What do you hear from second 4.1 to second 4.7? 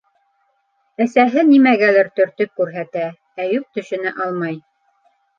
алмай...